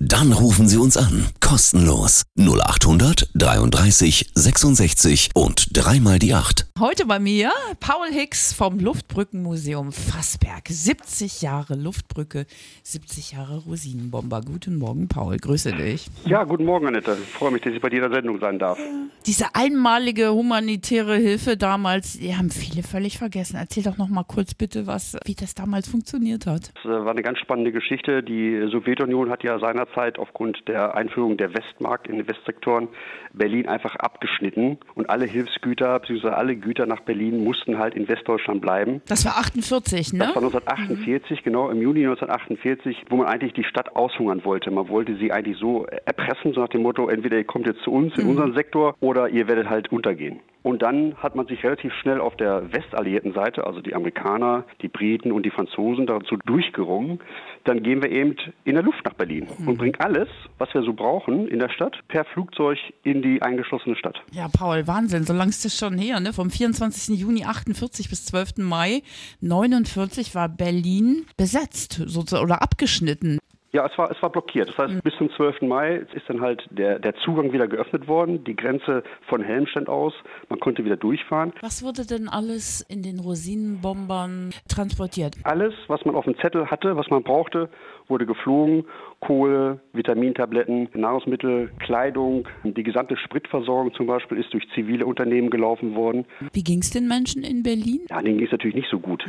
Dann 0.00 0.32
rufen 0.32 0.68
Sie 0.68 0.78
uns 0.78 0.96
an. 0.96 1.26
Kostenlos. 1.40 2.22
0800 2.38 3.30
33 3.34 4.30
66 4.32 5.30
und 5.34 5.76
dreimal 5.76 6.20
die 6.20 6.34
8. 6.34 6.68
Heute 6.78 7.04
bei 7.04 7.18
mir 7.18 7.50
Paul 7.80 8.06
Hicks 8.06 8.52
vom 8.52 8.78
Luftbrückenmuseum 8.78 9.90
Fassberg. 9.90 10.68
70 10.68 11.42
Jahre 11.42 11.74
Luftbrücke, 11.74 12.46
70 12.84 13.32
Jahre 13.32 13.64
Rosinenbomber. 13.64 14.42
Guten 14.42 14.78
Morgen, 14.78 15.08
Paul. 15.08 15.36
Grüße 15.36 15.72
dich. 15.72 16.06
Ja, 16.24 16.44
guten 16.44 16.64
Morgen, 16.64 16.86
Annette. 16.86 17.16
Ich 17.20 17.30
freue 17.30 17.50
mich, 17.50 17.62
dass 17.62 17.72
ich 17.72 17.80
bei 17.80 17.88
dir 17.88 18.04
in 18.04 18.08
der 18.08 18.12
Sendung 18.20 18.38
sein 18.38 18.60
darf. 18.60 18.78
Diese 19.26 19.46
einmalige 19.56 20.32
humanitäre 20.32 21.16
Hilfe 21.16 21.56
damals, 21.56 22.20
die 22.20 22.36
haben 22.36 22.50
viele 22.50 22.84
völlig 22.84 23.18
vergessen. 23.18 23.56
Erzähl 23.56 23.82
doch 23.82 23.98
noch 23.98 24.08
mal 24.08 24.22
kurz 24.22 24.54
bitte, 24.54 24.86
was, 24.86 25.16
wie 25.24 25.34
das 25.34 25.56
damals 25.56 25.88
funktioniert 25.88 26.46
hat. 26.46 26.70
Das 26.76 26.84
äh, 26.84 27.04
war 27.04 27.10
eine 27.10 27.22
ganz 27.22 27.38
spannende 27.38 27.72
Geschichte. 27.72 28.22
Die 28.22 28.68
Sowjetunion 28.70 29.30
hat 29.30 29.42
ja 29.42 29.58
seinerzeit 29.58 29.87
aufgrund 30.18 30.68
der 30.68 30.94
Einführung 30.94 31.36
der 31.36 31.54
Westmark 31.54 32.08
in 32.08 32.16
den 32.16 32.28
Westsektoren 32.28 32.88
Berlin 33.32 33.68
einfach 33.68 33.96
abgeschnitten 33.96 34.78
und 34.94 35.10
alle 35.10 35.24
Hilfsgüter 35.24 35.98
bzw. 35.98 36.28
alle 36.28 36.56
Güter 36.56 36.86
nach 36.86 37.00
Berlin 37.00 37.44
mussten 37.44 37.78
halt 37.78 37.94
in 37.94 38.08
Westdeutschland 38.08 38.60
bleiben. 38.60 39.02
Das 39.08 39.24
war 39.24 39.38
48, 39.38 40.12
ne? 40.12 40.18
Das 40.20 40.28
war 40.28 40.42
1948, 40.42 41.42
genau, 41.42 41.70
im 41.70 41.80
Juni 41.80 42.00
1948, 42.00 43.04
wo 43.08 43.16
man 43.16 43.26
eigentlich 43.26 43.52
die 43.52 43.64
Stadt 43.64 43.96
aushungern 43.96 44.44
wollte. 44.44 44.70
Man 44.70 44.88
wollte 44.88 45.16
sie 45.16 45.32
eigentlich 45.32 45.58
so 45.58 45.86
erpressen, 46.04 46.52
so 46.52 46.60
nach 46.60 46.68
dem 46.68 46.82
Motto, 46.82 47.08
entweder 47.08 47.36
ihr 47.36 47.44
kommt 47.44 47.66
jetzt 47.66 47.82
zu 47.82 47.90
uns 47.90 48.16
in 48.18 48.28
unseren 48.28 48.54
Sektor 48.54 48.94
oder 49.00 49.28
ihr 49.28 49.48
werdet 49.48 49.68
halt 49.68 49.90
untergehen. 49.92 50.40
Und 50.62 50.82
dann 50.82 51.16
hat 51.16 51.34
man 51.34 51.46
sich 51.46 51.62
relativ 51.64 51.92
schnell 51.94 52.20
auf 52.20 52.36
der 52.36 52.72
westalliierten 52.72 53.32
Seite, 53.32 53.66
also 53.66 53.80
die 53.80 53.94
Amerikaner, 53.94 54.64
die 54.82 54.88
Briten 54.88 55.32
und 55.32 55.44
die 55.44 55.50
Franzosen, 55.50 56.06
dazu 56.06 56.36
durchgerungen. 56.44 57.20
Dann 57.64 57.82
gehen 57.82 58.02
wir 58.02 58.10
eben 58.10 58.36
in 58.64 58.74
der 58.74 58.82
Luft 58.82 59.04
nach 59.04 59.14
Berlin 59.14 59.46
und 59.66 59.78
bringen 59.78 59.96
alles, 59.98 60.28
was 60.58 60.72
wir 60.74 60.82
so 60.82 60.92
brauchen 60.92 61.48
in 61.48 61.58
der 61.58 61.68
Stadt, 61.68 61.96
per 62.08 62.24
Flugzeug 62.24 62.78
in 63.02 63.22
die 63.22 63.40
eingeschlossene 63.40 63.96
Stadt. 63.96 64.20
Ja, 64.32 64.48
Paul, 64.48 64.86
Wahnsinn. 64.86 65.24
So 65.24 65.32
lange 65.32 65.50
ist 65.50 65.64
das 65.64 65.76
schon 65.76 65.96
her, 65.98 66.20
ne? 66.20 66.32
Vom 66.32 66.50
24. 66.50 67.18
Juni 67.18 67.44
48 67.44 68.08
bis 68.10 68.26
12. 68.26 68.58
Mai 68.58 69.02
49 69.40 70.34
war 70.34 70.48
Berlin 70.48 71.26
besetzt 71.36 72.00
oder 72.32 72.62
abgeschnitten. 72.62 73.38
Ja, 73.72 73.86
es 73.86 73.98
war, 73.98 74.10
es 74.10 74.20
war 74.22 74.30
blockiert. 74.30 74.70
Das 74.70 74.78
heißt, 74.78 75.02
bis 75.02 75.14
zum 75.16 75.30
12. 75.30 75.62
Mai 75.62 76.06
ist 76.14 76.28
dann 76.28 76.40
halt 76.40 76.66
der, 76.70 76.98
der 76.98 77.14
Zugang 77.16 77.52
wieder 77.52 77.68
geöffnet 77.68 78.08
worden, 78.08 78.42
die 78.44 78.56
Grenze 78.56 79.02
von 79.28 79.42
Helmstedt 79.42 79.88
aus. 79.88 80.14
Man 80.48 80.58
konnte 80.58 80.84
wieder 80.86 80.96
durchfahren. 80.96 81.52
Was 81.60 81.82
wurde 81.82 82.06
denn 82.06 82.28
alles 82.28 82.80
in 82.80 83.02
den 83.02 83.20
Rosinenbombern 83.20 84.54
transportiert? 84.68 85.36
Alles, 85.44 85.74
was 85.88 86.02
man 86.06 86.14
auf 86.14 86.24
dem 86.24 86.38
Zettel 86.38 86.70
hatte, 86.70 86.96
was 86.96 87.10
man 87.10 87.22
brauchte, 87.22 87.68
wurde 88.08 88.24
geflogen. 88.24 88.86
Kohle, 89.20 89.80
Vitamintabletten, 89.92 90.88
Nahrungsmittel, 90.94 91.70
Kleidung, 91.80 92.46
die 92.62 92.82
gesamte 92.84 93.16
Spritversorgung 93.16 93.92
zum 93.94 94.06
Beispiel 94.06 94.38
ist 94.38 94.52
durch 94.52 94.68
zivile 94.74 95.06
Unternehmen 95.06 95.50
gelaufen 95.50 95.96
worden. 95.96 96.24
Wie 96.52 96.62
ging 96.62 96.78
es 96.80 96.90
den 96.90 97.08
Menschen 97.08 97.42
in 97.42 97.62
Berlin? 97.64 98.00
Ja, 98.08 98.22
denen 98.22 98.38
ging 98.38 98.46
es 98.46 98.52
natürlich 98.52 98.76
nicht 98.76 98.90
so 98.90 99.00
gut. 99.00 99.24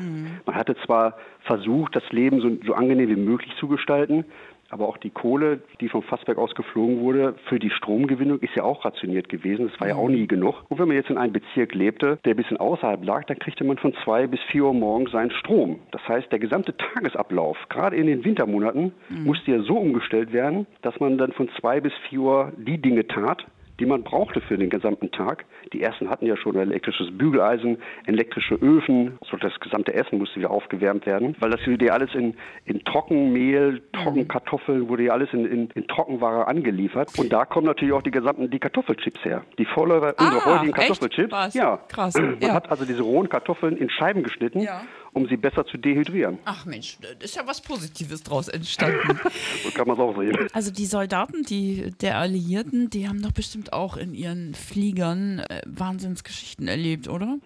Man 0.46 0.56
hatte 0.56 0.76
zwar 0.86 1.18
versucht, 1.42 1.96
das 1.96 2.04
Leben 2.12 2.40
so, 2.40 2.52
so 2.66 2.74
angenehm 2.74 3.10
wie 3.10 3.16
möglich 3.16 3.52
zu 3.60 3.68
gestalten, 3.68 4.26
aber 4.70 4.88
auch 4.88 4.98
die 4.98 5.10
Kohle, 5.10 5.62
die 5.82 5.90
vom 5.90 6.04
Fassberg 6.04 6.38
aus 6.38 6.54
geflogen 6.56 7.00
wurde, 7.02 7.36
für 7.48 7.60
die 7.60 7.70
Stromgewinnung 7.70 8.40
ist 8.40 8.56
ja 8.56 8.64
auch 8.64 8.86
rationiert 8.86 9.30
gewesen. 9.30 9.70
Das 9.70 9.80
war 9.80 9.88
ja 9.88 9.96
auch 9.96 10.10
nie 10.10 10.28
genug. 10.28 10.64
Und 10.70 10.80
wenn 10.80 10.88
man 10.88 10.98
jetzt 10.98 11.10
in 11.10 11.18
einem 11.18 11.34
Bezirk 11.34 11.74
lebte, 11.74 12.20
der 12.26 12.34
ein 12.34 12.38
bisschen 12.38 12.58
außerhalb 12.58 13.04
lag, 13.04 13.26
dann 13.26 13.40
kriegte 13.40 13.64
man 13.64 13.78
von 13.78 13.94
zwei 14.04 14.28
bis 14.28 14.40
vier 14.52 14.66
Uhr 14.66 14.74
morgens 14.74 15.12
seinen 15.12 15.32
Strom. 15.32 15.80
Das 15.92 16.08
heißt, 16.08 16.32
der 16.32 16.40
gesamte 16.40 16.76
Tagesablauf, 16.78 17.58
gerade 17.70 17.96
in 17.96 18.08
den 18.08 18.24
Wintermonaten, 18.24 18.94
musste 19.24 19.52
ja 19.52 19.62
so 19.62 19.78
umgestellt 19.78 20.34
werden, 20.34 20.68
dass 20.82 21.00
man 21.00 21.18
dann 21.18 21.32
von 21.32 21.50
zwei 21.60 21.82
bis 21.82 21.94
vier 22.10 22.20
Uhr 22.20 22.54
die 22.58 22.82
Dinge 22.82 23.08
tat, 23.08 23.46
die 23.80 23.86
man 23.86 24.04
brauchte 24.04 24.42
für 24.42 24.58
den 24.58 24.70
gesamten 24.70 25.12
Tag. 25.12 25.46
Die 25.74 25.82
ersten 25.82 26.10
hatten 26.10 26.26
ja 26.26 26.36
schon 26.38 26.56
ein 26.56 26.70
elektrisches 26.70 27.16
Bügeleisen, 27.18 27.78
elektrische 28.06 28.56
Öfen, 28.56 29.18
so 29.30 29.38
das 29.38 29.58
gesamte 29.60 29.94
Essen 29.94 30.20
musste 30.20 30.38
wieder 30.38 30.52
aufgewärmt 30.52 31.06
werden, 31.06 31.36
weil 31.40 31.50
das 31.52 31.66
wurde 31.66 31.86
ja 31.86 31.94
alles 31.94 32.14
in, 32.14 32.36
in 32.66 32.84
Trockenmehl, 32.84 33.82
Trockenkartoffeln, 33.94 34.90
wurde 34.90 35.04
ja 35.04 35.14
alles 35.14 35.32
in, 35.34 35.46
in, 35.46 35.70
in 35.74 35.88
Trockenware 35.88 36.48
angeliefert. 36.48 37.12
Und 37.18 37.32
da 37.32 37.46
kommen 37.46 37.68
natürlich 37.68 37.94
auch 37.94 38.02
die 38.02 38.12
gesamten 38.12 38.50
die 38.50 38.60
Kartoffelchips 38.60 39.24
her. 39.24 39.44
Die 39.58 39.66
Vorläufer 39.66 40.14
unserer 40.20 40.46
heutigen 40.46 40.74
echt? 40.74 40.88
Kartoffelchips. 40.88 41.32
Was? 41.32 41.54
Ja, 41.54 41.78
Krass, 41.88 42.16
Man 42.16 42.38
ja. 42.42 42.54
hat 42.54 42.70
also 42.70 42.86
diese 42.86 43.02
rohen 43.02 43.30
Kartoffeln 43.30 43.78
in 43.78 43.90
Scheiben 43.90 44.24
geschnitten, 44.24 44.60
Ja. 44.60 44.82
Um 45.20 45.28
sie 45.28 45.36
besser 45.36 45.66
zu 45.66 45.78
dehydrieren. 45.78 46.40
Ach 46.46 46.66
Mensch, 46.66 46.98
da 47.02 47.10
ist 47.24 47.36
ja 47.36 47.46
was 47.46 47.60
Positives 47.62 48.24
draus 48.24 48.48
entstanden. 48.48 49.20
So 49.64 49.72
kann 49.72 49.88
man 49.88 49.98
es 49.98 50.02
auch 50.02 50.18
sehen. 50.18 50.48
also 50.54 50.72
die 50.72 50.86
Soldaten, 50.86 51.44
die 51.44 51.92
der 52.02 52.18
Alliierten, 52.18 52.90
die 52.90 53.08
haben 53.08 53.22
doch 53.22 53.32
bestimmt 53.32 53.74
auch 53.74 53.98
in 53.98 54.14
ihren 54.14 54.54
Fliegern 54.54 55.40
äh, 55.40 55.62
Wahnsinnsgeschichten 55.66 56.68
erlebt, 56.68 57.08
oder? 57.08 57.38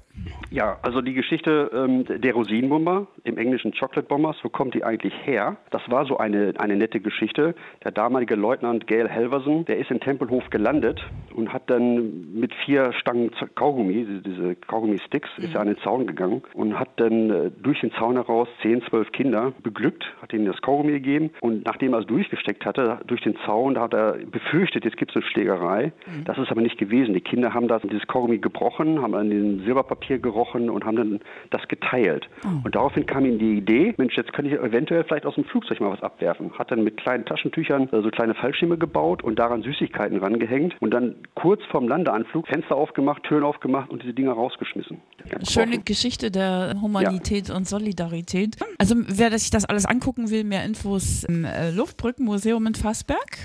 Ja, 0.51 0.77
also 0.83 1.01
die 1.01 1.13
Geschichte 1.13 1.71
ähm, 1.73 2.05
der 2.05 2.33
Rosinenbomber, 2.33 3.07
im 3.23 3.37
englischen 3.39 3.73
Chocolate 3.73 4.07
Bombers, 4.07 4.37
wo 4.43 4.49
kommt 4.49 4.75
die 4.75 4.83
eigentlich 4.83 5.13
her? 5.25 5.57
Das 5.71 5.81
war 5.89 6.05
so 6.05 6.17
eine, 6.17 6.53
eine 6.59 6.75
nette 6.75 6.99
Geschichte. 6.99 7.55
Der 7.83 7.91
damalige 7.91 8.35
Leutnant 8.35 8.85
Gail 8.85 9.09
Halverson, 9.09 9.65
der 9.65 9.77
ist 9.79 9.89
in 9.89 9.99
Tempelhof 9.99 10.47
gelandet 10.51 11.03
und 11.33 11.51
hat 11.51 11.63
dann 11.71 12.39
mit 12.39 12.53
vier 12.65 12.93
Stangen 12.93 13.31
Kaugummi, 13.55 14.21
diese, 14.23 14.55
Kaugummi-Sticks, 14.55 15.29
ist 15.37 15.55
er 15.55 15.61
an 15.61 15.67
den 15.67 15.77
Zaun 15.79 16.05
gegangen 16.05 16.43
und 16.53 16.77
hat 16.79 16.89
dann 16.97 17.31
äh, 17.31 17.51
durch 17.61 17.81
den 17.81 17.91
Zaun 17.93 18.15
heraus 18.15 18.47
zehn, 18.61 18.83
zwölf 18.83 19.11
Kinder 19.11 19.53
beglückt, 19.63 20.05
hat 20.21 20.33
ihnen 20.33 20.45
das 20.45 20.61
Kaugummi 20.61 20.91
gegeben 20.91 21.31
und 21.41 21.65
nachdem 21.65 21.93
er 21.93 22.01
es 22.01 22.05
durchgesteckt 22.05 22.65
hatte, 22.65 22.99
durch 23.07 23.21
den 23.21 23.35
Zaun, 23.45 23.73
da 23.73 23.81
hat 23.81 23.95
er 23.95 24.13
befürchtet, 24.13 24.85
jetzt 24.85 24.97
gibt 24.97 25.11
es 25.11 25.15
eine 25.15 25.25
Schlägerei. 25.25 25.91
Das 26.25 26.37
ist 26.37 26.51
aber 26.51 26.61
nicht 26.61 26.77
gewesen. 26.77 27.15
Die 27.15 27.21
Kinder 27.21 27.53
haben 27.53 27.67
das, 27.67 27.81
dieses 27.81 28.05
Kaugummi 28.07 28.37
gebrochen, 28.37 29.01
haben 29.01 29.15
an 29.15 29.29
dem 29.31 29.63
Silberpapier 29.63 30.02
gerochen 30.07 30.69
und 30.69 30.85
haben 30.85 30.95
dann 30.95 31.19
das 31.49 31.67
geteilt. 31.67 32.27
Und 32.63 32.75
daraufhin 32.75 33.05
kam 33.05 33.25
ihm 33.25 33.39
die 33.39 33.57
Idee, 33.57 33.93
Mensch, 33.97 34.15
jetzt 34.17 34.33
kann 34.33 34.45
ich 34.45 34.53
eventuell 34.53 35.03
vielleicht 35.03 35.25
aus 35.25 35.35
dem 35.35 35.45
Flugzeug 35.45 35.79
mal 35.79 35.91
was 35.91 36.01
abwerfen. 36.01 36.51
Hat 36.57 36.71
dann 36.71 36.83
mit 36.83 36.97
kleinen 36.97 37.25
Taschentüchern 37.25 37.89
äh, 37.91 38.01
so 38.01 38.09
kleine 38.09 38.35
Fallschirme 38.35 38.77
gebaut 38.77 39.23
und 39.23 39.39
daran 39.39 39.63
Süßigkeiten 39.63 40.17
rangehängt 40.17 40.75
und 40.79 40.91
dann 40.91 41.15
kurz 41.35 41.61
vorm 41.71 41.87
Landeanflug 41.87 42.47
Fenster 42.47 42.75
aufgemacht, 42.75 43.23
Türen 43.23 43.43
aufgemacht 43.43 43.89
und 43.89 44.03
diese 44.03 44.13
Dinger 44.13 44.33
rausgeschmissen. 44.33 45.01
Schöne. 45.47 45.79
Geschichte 45.79 46.31
der 46.31 46.75
Humanität 46.81 47.49
und 47.49 47.67
Solidarität. 47.67 48.57
Also 48.77 48.95
wer 48.97 49.37
sich 49.37 49.49
das 49.49 49.65
alles 49.65 49.85
angucken 49.85 50.29
will, 50.29 50.43
mehr 50.43 50.63
Infos 50.65 51.23
im 51.23 51.45
äh, 51.45 51.71
Luftbrückenmuseum 51.71 52.67
in 52.67 52.75
Fassberg. 52.75 53.37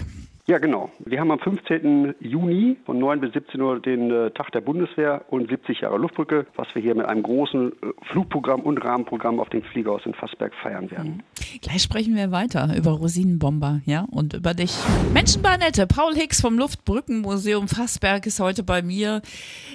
Ja, 0.48 0.56
genau. 0.56 0.90
Wir 1.00 1.20
haben 1.20 1.30
am 1.30 1.40
15. 1.40 2.14
Juni 2.20 2.78
von 2.86 2.98
9 2.98 3.20
bis 3.20 3.34
17 3.34 3.60
Uhr 3.60 3.80
den 3.80 4.10
äh, 4.10 4.30
Tag 4.30 4.50
der 4.52 4.62
Bundeswehr 4.62 5.26
und 5.28 5.50
70 5.50 5.82
Jahre 5.82 5.98
Luftbrücke, 5.98 6.46
was 6.56 6.74
wir 6.74 6.80
hier 6.80 6.94
mit 6.94 7.04
einem 7.04 7.22
großen 7.22 7.70
äh, 7.70 7.74
Flugprogramm 8.10 8.62
und 8.62 8.78
Rahmenprogramm 8.78 9.40
auf 9.40 9.50
dem 9.50 9.62
Flieger 9.62 9.92
aus 9.92 10.06
in 10.06 10.14
Fassberg 10.14 10.54
feiern 10.54 10.90
werden. 10.90 11.22
Gleich 11.62 11.82
sprechen 11.82 12.14
wir 12.16 12.30
weiter 12.30 12.74
über 12.76 12.92
Rosinenbomber, 12.92 13.80
ja, 13.84 14.06
und 14.10 14.34
über 14.34 14.54
dich. 14.54 14.72
Menschenbahnette, 15.12 15.86
Paul 15.86 16.14
Hicks 16.14 16.40
vom 16.40 16.58
Luftbrückenmuseum 16.58 17.68
Fassberg 17.68 18.26
ist 18.26 18.40
heute 18.40 18.62
bei 18.62 18.82
mir. 18.82 19.22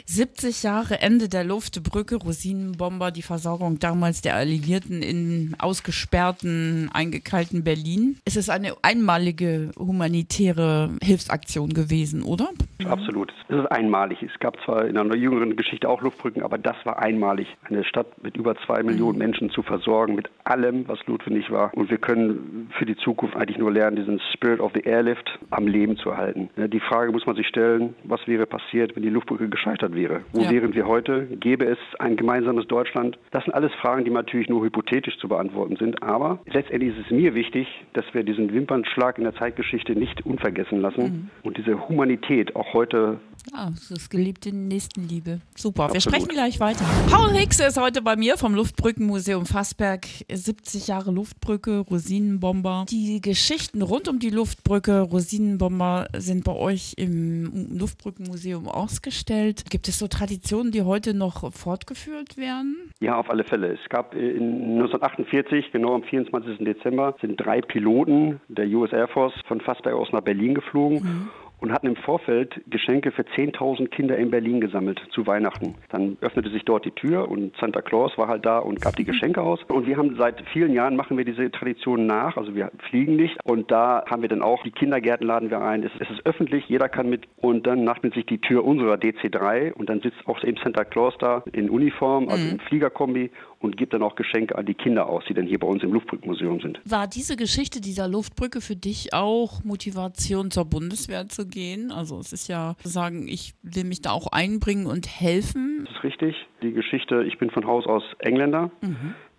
70 0.06 0.64
Jahre 0.64 1.02
Ende 1.02 1.30
der 1.30 1.44
Luftbrücke, 1.44 2.16
Rosinenbomber, 2.16 3.12
die 3.12 3.22
Versorgung 3.22 3.80
damals 3.80 4.22
der 4.22 4.36
Alliierten 4.36 5.02
in 5.02 5.56
ausgesperrten, 5.60 6.90
eingekeilten 6.94 7.64
Berlin. 7.64 8.18
Es 8.26 8.36
ist 8.36 8.50
eine 8.50 8.74
einmalige 8.82 9.72
humanitäre 9.78 10.92
Hilfsaktion 11.02 11.70
gewesen, 11.70 12.24
oder? 12.24 12.50
Absolut. 12.86 13.34
Es 13.48 13.58
ist 13.58 13.72
einmalig. 13.72 14.22
Es 14.22 14.38
gab 14.40 14.58
zwar 14.66 14.86
in 14.86 14.98
einer 14.98 15.16
jüngeren 15.16 15.56
Geschichte 15.56 15.88
auch 15.88 16.02
Luftbrücken, 16.02 16.44
aber 16.44 16.58
das 16.58 16.76
war 16.84 17.00
einmalig, 17.00 17.48
eine 17.64 17.84
Stadt 17.84 18.08
mit 18.22 18.36
über 18.36 18.56
zwei 18.66 18.84
Millionen 18.84 19.18
Menschen 19.18 19.50
zu 19.50 19.64
versorgen, 19.64 20.16
mit 20.16 20.30
allem, 20.44 20.88
was 20.88 21.00
notwendig 21.08 21.50
war. 21.50 21.63
Und 21.74 21.90
wir 21.90 21.98
können 21.98 22.70
für 22.78 22.86
die 22.86 22.96
Zukunft 22.98 23.36
eigentlich 23.36 23.58
nur 23.58 23.72
lernen, 23.72 23.96
diesen 23.96 24.20
Spirit 24.34 24.60
of 24.60 24.72
the 24.74 24.82
Airlift 24.82 25.40
am 25.50 25.68
Leben 25.68 25.98
zu 25.98 26.10
erhalten. 26.10 26.50
Ja, 26.58 26.68
Die 26.68 26.80
Frage 26.80 27.12
muss 27.12 27.26
man 27.26 27.36
sich 27.36 27.48
stellen, 27.48 27.96
was 28.04 28.26
wäre 28.28 28.46
passiert, 28.46 28.96
wenn 28.96 29.04
die 29.04 29.10
Luftbrücke 29.10 29.48
gescheitert 29.50 29.96
wäre? 29.96 30.22
Wo 30.34 30.42
Ja. 30.42 30.52
wären 30.52 30.74
wir 30.74 30.88
heute? 30.88 31.26
Gäbe 31.40 31.66
es 31.66 31.78
ein 32.00 32.16
gemeinsames 32.16 32.68
Deutschland? 32.68 33.18
Das 33.32 33.44
sind 33.44 33.54
alles 33.54 33.72
Fragen, 33.76 34.04
die 34.06 34.12
natürlich 34.12 34.50
nur 34.50 34.64
hypothetisch 34.64 35.18
zu 35.20 35.28
beantworten 35.28 35.76
sind. 35.78 36.02
Aber 36.04 36.40
letztendlich 36.46 36.98
ist 36.98 37.06
es 37.06 37.12
mir 37.12 37.36
wichtig, 37.36 37.68
dass 37.94 38.06
wir 38.14 38.24
diesen 38.24 38.54
Wimpernschlag 38.54 39.18
in 39.18 39.24
der 39.24 39.36
Zeitgeschichte 39.36 39.94
nicht 39.94 40.26
unvergessen 40.26 40.82
lassen 40.82 41.30
und 41.44 41.58
diese 41.58 41.88
Humanität 41.88 42.56
auch 42.56 42.74
heute 42.74 43.20
Ah, 43.52 43.70
das 43.70 43.92
ist 43.92 44.10
geliebte 44.10 44.56
Nächstenliebe. 44.56 45.42
Super. 45.56 45.90
Wir 45.90 45.96
Absolut. 45.96 46.04
sprechen 46.04 46.30
gleich 46.30 46.60
weiter. 46.60 46.86
Paul 47.10 47.30
Hicks 47.32 47.60
ist 47.60 47.80
heute 47.80 48.02
bei 48.02 48.16
mir 48.16 48.38
vom 48.38 48.56
Luftbrückenmuseum 48.56 49.46
Fassberg. 49.46 50.06
70 50.32 50.88
Jahre 50.88 51.12
Luftbrücke, 51.12 51.80
Rosinenbomber. 51.80 52.86
Die 52.90 53.22
Geschichten 53.22 53.82
rund 53.82 54.08
um 54.08 54.20
die 54.20 54.30
Luftbrücke, 54.30 55.02
Rosinenbomber 55.02 56.08
sind 56.16 56.46
bei 56.46 56.54
euch 56.54 56.94
im 56.98 57.78
Luftbrückenmuseum 57.78 58.68
ausgestellt. 58.68 59.70
Gibt 59.70 59.88
es 59.88 60.00
so 60.00 60.08
Traditionen, 60.08 60.72
die 60.72 60.82
heute 60.82 61.14
noch 61.14 61.52
fortgeführt 61.54 62.38
werden? 62.38 62.92
Ja, 63.02 63.18
auf 63.18 63.30
alle 63.30 63.44
Fälle. 63.44 63.74
Es 63.74 63.90
gab 63.90 64.16
äh, 64.16 64.32
in 64.32 64.80
1948, 64.82 65.72
genau 65.72 65.96
am 65.96 66.04
24. 66.04 66.60
Dezember, 66.60 67.16
sind 67.22 67.38
drei 67.38 67.62
Piloten 67.62 68.40
der 68.48 68.68
US 68.68 68.92
Air 68.94 69.08
Force 69.10 69.34
von 69.48 69.60
Fassberg 69.62 69.96
aus 69.96 70.12
nach 70.12 70.22
Berlin 70.22 70.56
geflogen. 70.56 71.30
Und 71.64 71.72
hatten 71.72 71.88
im 71.88 71.96
Vorfeld 71.96 72.62
Geschenke 72.70 73.14
für 73.14 73.22
10.000 73.22 73.88
Kinder 73.88 74.18
in 74.18 74.32
Berlin 74.32 74.60
gesammelt 74.60 75.02
zu 75.12 75.26
Weihnachten. 75.26 75.76
Dann 75.92 76.18
öffnete 76.20 76.50
sich 76.50 76.66
dort 76.66 76.84
die 76.84 76.92
Tür 76.92 77.30
und 77.30 77.56
Santa 77.56 77.82
Claus 77.82 78.18
war 78.18 78.28
halt 78.28 78.46
da 78.46 78.58
und 78.60 78.82
gab 78.82 78.98
die 78.98 79.06
Geschenke 79.06 79.42
aus. 79.42 79.62
Und 79.70 79.88
wir 79.88 79.96
haben 79.96 80.18
seit 80.18 80.44
vielen 80.52 80.74
Jahren 80.74 80.98
machen 80.98 81.18
wir 81.18 81.24
diese 81.24 81.50
Tradition 81.52 82.06
nach. 82.06 82.36
Also 82.36 82.54
wir 82.54 82.70
fliegen 82.90 83.16
nicht. 83.16 83.38
Und 83.46 83.72
da 83.72 84.04
haben 84.10 84.22
wir 84.24 84.28
dann 84.28 84.42
auch 84.42 84.62
die 84.64 84.72
Kindergärten 84.72 85.26
laden 85.26 85.52
wir 85.52 85.62
ein. 85.62 85.84
Es, 85.84 85.94
ist 86.02 86.26
öffentlich, 86.26 86.66
jeder 86.68 86.90
kann 86.90 87.10
mit. 87.10 87.30
Und 87.38 87.66
dann 87.66 87.88
öffnet 87.88 88.14
sich 88.14 88.26
die 88.26 88.40
Tür 88.40 88.66
unserer 88.66 88.96
DC3 88.96 89.72
und 89.72 89.88
dann 89.88 90.02
sitzt 90.02 90.18
auch 90.26 90.44
eben 90.44 90.58
Santa 90.62 90.84
Claus 90.84 91.14
da 91.20 91.46
in 91.54 91.70
Uniform, 91.70 92.28
also 92.28 92.46
im 92.46 92.60
Fliegerkombi 92.60 93.32
und 93.64 93.78
gibt 93.78 93.94
dann 93.94 94.04
auch 94.04 94.16
Geschenke 94.16 94.58
an 94.58 94.66
die 94.66 94.74
Kinder 94.74 95.08
aus, 95.08 95.24
die 95.28 95.34
dann 95.34 95.48
hier 95.48 95.60
bei 95.60 95.68
uns 95.68 95.82
im 95.84 95.94
Luftbrückenmuseum 95.94 96.60
sind. 96.60 96.82
War 96.84 97.08
diese 97.08 97.38
Geschichte 97.38 97.80
dieser 97.80 98.08
Luftbrücke 98.08 98.60
für 98.60 98.76
dich 98.76 99.14
auch 99.14 99.64
Motivation 99.64 100.52
zur 100.52 100.66
Bundeswehr 100.66 101.30
zu 101.30 101.48
gehen? 101.54 101.92
Also 101.92 102.20
es 102.20 102.34
ist 102.34 102.48
ja 102.48 102.76
zu 102.80 102.90
sagen, 102.90 103.28
ich 103.28 103.54
will 103.62 103.86
mich 103.86 104.02
da 104.02 104.12
auch 104.12 104.28
einbringen 104.32 104.88
und 104.88 105.08
helfen. 105.08 105.86
Das 105.86 105.96
ist 105.96 106.04
richtig. 106.04 106.36
Die 106.62 106.74
Geschichte, 106.74 107.24
ich 107.24 107.38
bin 107.38 107.50
von 107.50 107.66
Haus 107.66 107.86
aus 107.86 108.04
Engländer. 108.20 108.72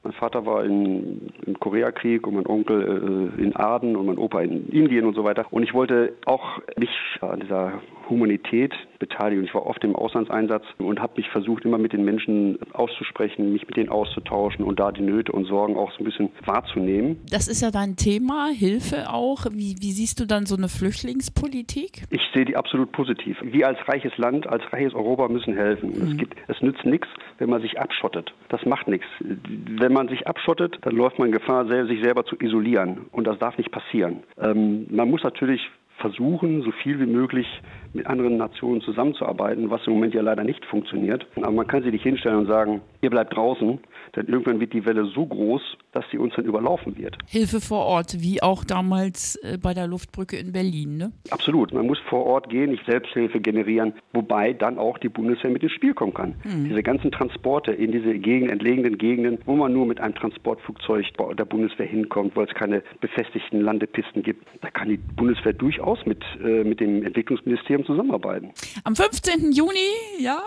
Mein 0.05 0.13
Vater 0.13 0.45
war 0.45 0.65
in, 0.65 1.33
im 1.47 1.59
Koreakrieg 1.59 2.27
und 2.27 2.35
mein 2.35 2.47
Onkel 2.47 3.33
äh, 3.39 3.43
in 3.43 3.57
Aden 3.57 3.97
und 3.97 4.07
mein 4.07 4.19
Opa 4.19 4.43
in 4.43 4.69
Indien 4.69 5.07
und 5.07 5.15
so 5.15 5.25
weiter. 5.25 5.47
Und 5.51 5.63
ich 5.63 5.73
wollte 5.73 6.13
auch 6.27 6.61
mich 6.77 6.91
an 7.23 7.41
dieser 7.41 7.81
Humanität 8.09 8.73
beteiligen. 8.99 9.45
Ich 9.45 9.55
war 9.55 9.67
oft 9.67 9.83
im 9.85 9.95
Auslandseinsatz 9.95 10.65
und 10.79 11.01
habe 11.01 11.15
mich 11.17 11.29
versucht, 11.29 11.65
immer 11.65 11.79
mit 11.79 11.93
den 11.93 12.05
Menschen 12.05 12.59
auszusprechen, 12.73 13.53
mich 13.53 13.67
mit 13.67 13.77
denen 13.77 13.89
auszutauschen 13.89 14.65
und 14.65 14.81
da 14.81 14.93
die 14.93 15.03
Nöte 15.03 15.33
und 15.33 15.45
Sorgen 15.47 15.77
auch 15.77 15.93
so 15.93 15.99
ein 15.99 16.05
bisschen 16.05 16.31
wahrzunehmen. 16.45 17.21
Das 17.31 17.49
ist 17.49 17.61
ja 17.61 17.71
dein 17.71 17.97
Thema, 17.97 18.49
Hilfe 18.49 19.11
auch. 19.11 19.47
Wie, 19.53 19.77
wie 19.81 19.93
siehst 19.93 20.21
du 20.21 20.27
dann 20.27 20.47
so 20.47 20.57
eine 20.57 20.69
Flüchtlingspolitik? 20.69 22.03
Ich 22.11 22.23
sehe 22.33 22.45
die 22.45 22.57
absolut 22.57 22.93
positiv. 22.93 23.37
Wir 23.43 23.69
als 23.69 23.79
reiches 23.89 24.17
Land, 24.17 24.47
als 24.47 24.63
reiches 24.73 24.95
Europa 24.95 25.29
müssen 25.29 25.55
helfen. 25.55 25.91
Und 25.91 26.13
es, 26.13 26.17
gibt, 26.17 26.37
es 26.49 26.61
nützt 26.63 26.85
nichts, 26.85 27.09
wenn 27.39 27.51
man 27.51 27.61
sich 27.61 27.79
abschottet. 27.79 28.33
Das 28.49 28.65
macht 28.65 28.89
nichts. 28.89 29.07
Wenn 29.21 29.93
man 29.93 30.09
sich 30.09 30.27
abschottet, 30.27 30.79
dann 30.83 30.95
läuft 30.97 31.19
man 31.19 31.33
Gefahr, 31.33 31.67
sich 31.67 32.03
selber 32.03 32.25
zu 32.25 32.37
isolieren. 32.41 33.07
Und 33.13 33.27
das 33.27 33.39
darf 33.39 33.59
nicht 33.59 33.71
passieren. 33.71 34.23
Ähm, 34.41 34.87
man 34.91 35.11
muss 35.11 35.23
natürlich 35.23 35.61
versuchen, 35.99 36.63
so 36.63 36.73
viel 36.83 36.99
wie 37.01 37.07
möglich 37.07 37.47
mit 37.95 38.07
anderen 38.07 38.37
Nationen 38.37 38.81
zusammenzuarbeiten, 38.81 39.71
was 39.71 39.87
im 39.87 39.95
Moment 39.95 40.15
ja 40.15 40.23
leider 40.23 40.45
nicht 40.45 40.65
funktioniert. 40.67 41.27
Aber 41.37 41.53
man 41.53 41.67
kann 41.67 41.83
sich 41.83 41.93
nicht 41.93 42.03
hinstellen 42.03 42.39
und 42.39 42.47
sagen, 42.47 42.81
ihr 43.03 43.11
bleibt 43.11 43.37
draußen, 43.37 43.79
denn 44.17 44.27
irgendwann 44.27 44.61
wird 44.61 44.73
die 44.73 44.85
Welle 44.85 45.07
so 45.07 45.27
groß, 45.27 45.63
dass 45.93 46.05
sie 46.11 46.19
uns 46.19 46.35
dann 46.35 46.45
überlaufen 46.45 46.97
wird. 46.99 47.17
Hilfe 47.27 47.61
vor 47.61 47.85
Ort, 47.85 48.17
wie 48.21 48.43
auch 48.43 48.65
damals 48.65 49.37
äh, 49.37 49.59
bei 49.59 49.75
der 49.75 49.87
Luftbrücke 49.87 50.37
in 50.37 50.53
Berlin. 50.53 50.97
Ne? 50.97 51.13
Absolut. 51.31 51.73
Man 51.73 51.87
muss 51.87 51.99
vor 52.09 52.25
Ort 52.27 52.49
gehen, 52.49 52.71
nicht 52.71 52.85
Selbsthilfe 52.87 53.41
generieren, 53.41 53.95
wobei 54.13 54.53
dann 54.53 54.79
auch 54.79 54.99
die 54.99 55.09
Bundeswehr 55.09 55.51
mit 55.51 55.63
ins 55.63 55.73
Spiel 55.73 55.95
kommen 55.95 56.15
kann. 56.15 56.35
Diese 56.45 56.83
ganzen 56.83 57.11
Transporte 57.11 57.73
in 57.73 57.93
diese 57.93 58.19
Gegend, 58.19 58.51
entlegenen 58.51 58.99
Gegenden, 58.99 59.39
wo 59.47 59.55
man 59.55 59.73
nur 59.73 59.87
mit 59.87 60.01
einem 60.01 60.15
Transportflugzeug 60.15 61.07
der 61.37 61.45
Bundeswehr 61.45 61.87
hinkommt, 61.87 62.37
weil 62.37 62.47
es 62.47 62.55
keine 62.55 62.83
befestigten 63.01 63.61
Landepisten 63.61 64.23
gibt, 64.23 64.47
da 64.61 64.71
kann 64.71 64.89
die 64.89 64.97
Bundeswehr 64.97 65.53
durchaus 65.53 66.05
mit, 66.07 66.23
äh, 66.43 66.65
mit 66.65 66.81
dem 66.81 67.03
Entwicklungsministerium 67.05 67.84
zusammenarbeiten. 67.85 68.51
Am 68.85 68.97
15. 68.97 69.53
Juni, 69.53 69.79
ja, 70.19 70.39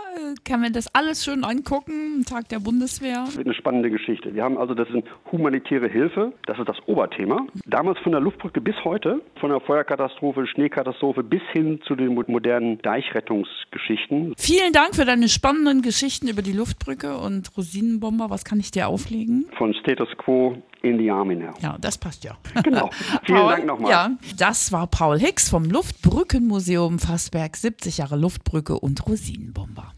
kann 0.44 0.62
man 0.62 0.74
das 0.74 0.94
alles 0.94 1.24
schön 1.24 1.44
angucken, 1.44 2.26
Tag 2.28 2.50
der 2.50 2.60
Bundeswehr. 2.60 3.24
Das 3.26 3.38
wird 3.38 3.48
eine 3.48 3.56
spannende 3.56 3.90
Geschichte. 3.90 4.34
Wir 4.34 4.44
haben 4.44 4.58
also, 4.58 4.74
das 4.74 4.88
ist 4.90 5.04
humanitäre 5.32 5.88
Hilfe, 5.90 6.34
das 6.46 6.58
ist 6.60 6.68
das 6.68 6.78
Oberthema. 6.88 7.46
Damals 7.66 8.00
von 8.00 8.12
der 8.12 8.22
Luftbrücke 8.22 8.62
bis 8.62 8.76
heute, 8.84 9.22
von 9.40 9.50
der 9.50 9.60
Feuerkatastrophe, 9.62 10.46
Schneekatastrophe 10.48 11.24
bis 11.24 11.42
hin 11.52 11.80
zu 11.88 11.96
den 11.96 12.14
mo- 12.14 12.24
modernen 12.28 12.80
Deichrettungsgeschichten. 12.82 14.34
Vielen 14.38 14.74
Dank 14.74 14.96
für 14.96 15.06
deine 15.06 15.30
spannenden 15.30 15.82
Geschichten 15.82 16.28
über 16.28 16.42
die 16.42 16.54
Luftbrücke 16.54 17.18
und 17.18 17.56
Rosinenbomber. 17.58 18.30
Was 18.30 18.44
kann 18.46 18.60
ich 18.60 18.72
dir 18.72 18.88
auflegen? 18.88 19.46
Von 19.58 19.74
Status 19.74 20.10
Quo 20.18 20.58
in 20.88 20.98
the 20.98 21.12
Army 21.12 21.36
now. 21.36 21.54
Ja, 21.62 21.78
das 21.80 21.98
passt 21.98 22.24
ja. 22.24 22.38
Genau. 22.64 22.90
Vielen 23.24 23.40
Paul, 23.40 23.52
Dank 23.52 23.66
nochmal. 23.66 23.92
Ja, 23.92 24.12
das 24.38 24.72
war 24.72 24.88
Paul 24.88 25.20
Hicks 25.20 25.50
vom 25.50 25.66
Luftbrückenmuseum 25.66 27.00
Fassberg. 27.00 27.56
70 27.56 27.98
Jahre 27.98 28.18
Luftbrücke 28.18 28.80
und 28.80 29.06
Rosinenbomber. 29.08 29.94